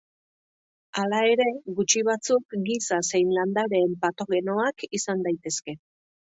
Hala 1.01 1.19
ere, 1.33 1.45
gutxi 1.81 2.03
batzuk 2.09 2.57
giza 2.71 2.99
zein 3.13 3.31
landareen 3.37 3.95
patogenoak 4.07 4.89
izan 5.03 5.27
daitezke. 5.31 5.81